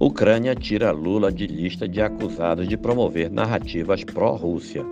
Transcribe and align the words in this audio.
Ucrânia 0.00 0.54
tira 0.54 0.92
Lula 0.92 1.32
de 1.32 1.44
lista 1.48 1.88
de 1.88 2.00
acusados 2.00 2.68
de 2.68 2.76
promover 2.76 3.28
narrativas 3.32 4.04
pró-Rússia. 4.04 4.86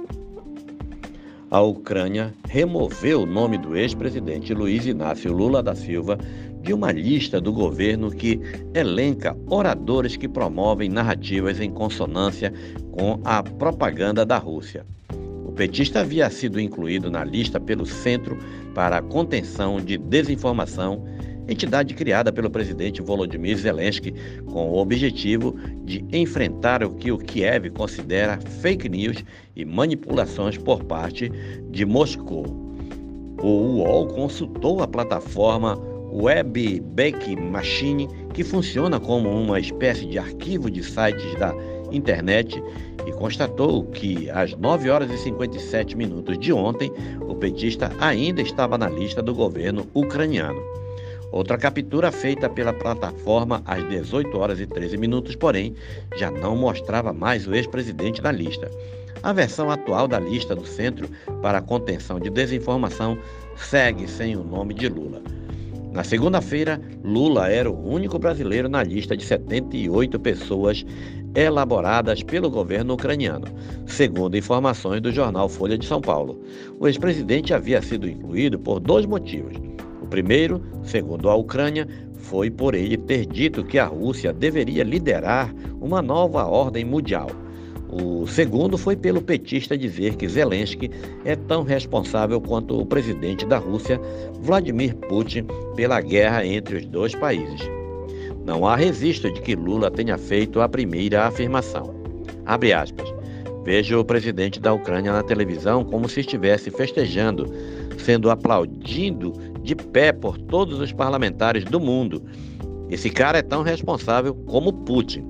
A 1.48 1.60
Ucrânia 1.60 2.34
removeu 2.48 3.22
o 3.22 3.26
nome 3.26 3.56
do 3.56 3.76
ex-presidente 3.76 4.52
Luiz 4.52 4.84
Inácio 4.84 5.32
Lula 5.32 5.62
da 5.62 5.76
Silva 5.76 6.18
de 6.60 6.74
uma 6.74 6.90
lista 6.90 7.40
do 7.40 7.52
governo 7.52 8.10
que 8.10 8.40
elenca 8.74 9.36
oradores 9.46 10.16
que 10.16 10.26
promovem 10.26 10.88
narrativas 10.88 11.60
em 11.60 11.70
consonância 11.70 12.52
com 12.90 13.20
a 13.24 13.44
propaganda 13.44 14.26
da 14.26 14.38
Rússia. 14.38 14.84
O 15.44 15.52
petista 15.52 16.00
havia 16.00 16.28
sido 16.30 16.60
incluído 16.60 17.12
na 17.12 17.22
lista 17.22 17.60
pelo 17.60 17.86
Centro 17.86 18.36
para 18.74 18.96
a 18.96 19.02
Contenção 19.02 19.80
de 19.80 19.96
Desinformação 19.96 21.04
entidade 21.48 21.94
criada 21.94 22.32
pelo 22.32 22.50
presidente 22.50 23.02
Volodymyr 23.02 23.56
Zelensky 23.56 24.12
com 24.46 24.70
o 24.70 24.78
objetivo 24.78 25.56
de 25.84 26.04
enfrentar 26.12 26.82
o 26.82 26.90
que 26.90 27.12
o 27.12 27.18
Kiev 27.18 27.70
considera 27.70 28.38
fake 28.60 28.88
news 28.88 29.24
e 29.54 29.64
manipulações 29.64 30.58
por 30.58 30.84
parte 30.84 31.30
de 31.70 31.84
Moscou. 31.84 32.44
O 33.42 33.78
UOL 33.78 34.08
consultou 34.08 34.82
a 34.82 34.88
plataforma 34.88 35.78
Web 36.12 36.80
Back 36.94 37.36
Machine, 37.36 38.08
que 38.32 38.42
funciona 38.42 38.98
como 38.98 39.28
uma 39.28 39.60
espécie 39.60 40.06
de 40.06 40.18
arquivo 40.18 40.70
de 40.70 40.82
sites 40.82 41.38
da 41.38 41.54
internet, 41.92 42.62
e 43.06 43.12
constatou 43.12 43.84
que 43.84 44.28
às 44.30 44.56
9 44.56 44.90
horas 44.90 45.10
e 45.10 45.18
57 45.18 45.96
minutos 45.96 46.38
de 46.38 46.52
ontem, 46.52 46.90
o 47.20 47.34
petista 47.34 47.92
ainda 48.00 48.40
estava 48.40 48.78
na 48.78 48.88
lista 48.88 49.22
do 49.22 49.34
governo 49.34 49.86
ucraniano. 49.94 50.60
Outra 51.32 51.58
captura 51.58 52.12
feita 52.12 52.48
pela 52.48 52.72
plataforma 52.72 53.62
às 53.64 53.86
18 53.88 54.38
horas 54.38 54.60
e 54.60 54.66
13 54.66 54.96
minutos, 54.96 55.34
porém, 55.34 55.74
já 56.16 56.30
não 56.30 56.56
mostrava 56.56 57.12
mais 57.12 57.46
o 57.46 57.54
ex-presidente 57.54 58.22
na 58.22 58.30
lista. 58.30 58.70
A 59.22 59.32
versão 59.32 59.70
atual 59.70 60.06
da 60.06 60.20
lista 60.20 60.54
do 60.54 60.66
Centro 60.66 61.08
para 61.42 61.58
a 61.58 61.62
Contenção 61.62 62.20
de 62.20 62.30
Desinformação 62.30 63.18
segue 63.56 64.06
sem 64.06 64.36
o 64.36 64.44
nome 64.44 64.74
de 64.74 64.88
Lula. 64.88 65.20
Na 65.92 66.04
segunda-feira, 66.04 66.80
Lula 67.02 67.48
era 67.48 67.70
o 67.70 67.88
único 67.88 68.18
brasileiro 68.18 68.68
na 68.68 68.82
lista 68.82 69.16
de 69.16 69.24
78 69.24 70.20
pessoas 70.20 70.84
elaboradas 71.34 72.22
pelo 72.22 72.50
governo 72.50 72.94
ucraniano, 72.94 73.46
segundo 73.86 74.36
informações 74.36 75.00
do 75.00 75.10
jornal 75.10 75.48
Folha 75.48 75.76
de 75.78 75.86
São 75.86 76.00
Paulo. 76.00 76.40
O 76.78 76.86
ex-presidente 76.86 77.54
havia 77.54 77.80
sido 77.80 78.08
incluído 78.08 78.58
por 78.58 78.78
dois 78.78 79.06
motivos. 79.06 79.65
O 80.06 80.08
primeiro, 80.08 80.62
segundo 80.84 81.28
a 81.28 81.34
Ucrânia, 81.34 81.88
foi 82.14 82.48
por 82.48 82.76
ele 82.76 82.96
ter 82.96 83.26
dito 83.26 83.64
que 83.64 83.76
a 83.76 83.86
Rússia 83.86 84.32
deveria 84.32 84.84
liderar 84.84 85.52
uma 85.80 86.00
nova 86.00 86.46
ordem 86.46 86.84
mundial. 86.84 87.28
O 87.88 88.24
segundo 88.24 88.78
foi 88.78 88.94
pelo 88.94 89.20
petista 89.20 89.76
dizer 89.76 90.14
que 90.14 90.28
Zelensky 90.28 90.92
é 91.24 91.34
tão 91.34 91.64
responsável 91.64 92.40
quanto 92.40 92.80
o 92.80 92.86
presidente 92.86 93.44
da 93.44 93.58
Rússia, 93.58 94.00
Vladimir 94.40 94.94
Putin, 94.94 95.44
pela 95.74 96.00
guerra 96.00 96.46
entre 96.46 96.76
os 96.76 96.86
dois 96.86 97.12
países. 97.12 97.68
Não 98.44 98.64
há 98.64 98.76
registro 98.76 99.32
de 99.32 99.40
que 99.40 99.56
Lula 99.56 99.90
tenha 99.90 100.16
feito 100.16 100.60
a 100.60 100.68
primeira 100.68 101.24
afirmação. 101.24 101.92
Abre 102.44 102.72
aspas. 102.72 103.12
Vejo 103.64 103.98
o 103.98 104.04
presidente 104.04 104.60
da 104.60 104.72
Ucrânia 104.72 105.12
na 105.12 105.24
televisão 105.24 105.84
como 105.84 106.08
se 106.08 106.20
estivesse 106.20 106.70
festejando, 106.70 107.52
sendo 108.06 108.30
aplaudido 108.30 109.32
de 109.64 109.74
pé 109.74 110.12
por 110.12 110.38
todos 110.38 110.78
os 110.78 110.92
parlamentares 110.92 111.64
do 111.64 111.80
mundo. 111.80 112.22
Esse 112.88 113.10
cara 113.10 113.38
é 113.38 113.42
tão 113.42 113.64
responsável 113.64 114.32
como 114.46 114.72
Putin, 114.72 115.24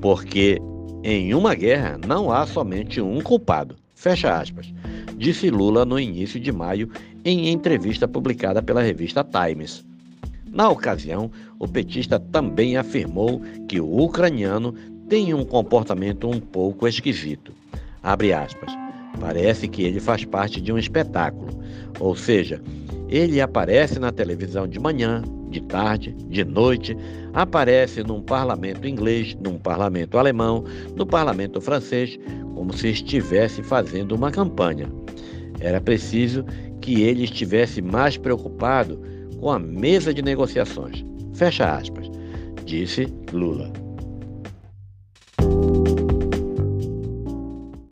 porque 0.00 0.58
em 1.04 1.32
uma 1.32 1.54
guerra 1.54 2.00
não 2.04 2.32
há 2.32 2.44
somente 2.46 3.00
um 3.00 3.20
culpado. 3.20 3.76
Fecha 3.94 4.36
aspas. 4.36 4.74
Disse 5.16 5.50
Lula 5.50 5.84
no 5.84 6.00
início 6.00 6.40
de 6.40 6.50
maio 6.50 6.90
em 7.24 7.48
entrevista 7.48 8.08
publicada 8.08 8.60
pela 8.60 8.82
revista 8.82 9.24
Times. 9.24 9.84
Na 10.50 10.68
ocasião, 10.68 11.30
o 11.60 11.68
petista 11.68 12.18
também 12.18 12.76
afirmou 12.76 13.40
que 13.68 13.80
o 13.80 13.98
ucraniano 13.98 14.74
tem 15.08 15.32
um 15.32 15.44
comportamento 15.44 16.28
um 16.28 16.40
pouco 16.40 16.88
esquisito. 16.88 17.52
Abre 18.02 18.32
aspas. 18.32 18.79
Parece 19.18 19.68
que 19.68 19.82
ele 19.82 20.00
faz 20.00 20.24
parte 20.24 20.60
de 20.60 20.72
um 20.72 20.78
espetáculo, 20.78 21.50
ou 21.98 22.14
seja, 22.14 22.62
ele 23.08 23.40
aparece 23.40 23.98
na 23.98 24.12
televisão 24.12 24.68
de 24.68 24.78
manhã, 24.78 25.22
de 25.50 25.60
tarde, 25.62 26.12
de 26.28 26.44
noite, 26.44 26.96
aparece 27.34 28.02
num 28.04 28.22
parlamento 28.22 28.86
inglês, 28.86 29.36
num 29.42 29.58
parlamento 29.58 30.16
alemão, 30.16 30.64
no 30.94 31.04
parlamento 31.04 31.60
francês, 31.60 32.18
como 32.54 32.72
se 32.72 32.88
estivesse 32.88 33.62
fazendo 33.62 34.12
uma 34.12 34.30
campanha. 34.30 34.88
Era 35.58 35.80
preciso 35.80 36.44
que 36.80 37.02
ele 37.02 37.24
estivesse 37.24 37.82
mais 37.82 38.16
preocupado 38.16 39.00
com 39.40 39.50
a 39.50 39.58
mesa 39.58 40.14
de 40.14 40.22
negociações. 40.22 41.04
Fecha 41.34 41.74
aspas, 41.74 42.08
disse 42.64 43.12
Lula. 43.32 43.89